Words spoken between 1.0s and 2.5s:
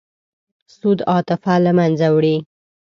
عاطفه له منځه وړي.